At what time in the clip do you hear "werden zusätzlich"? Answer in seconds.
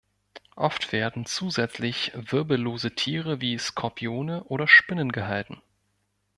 0.93-2.11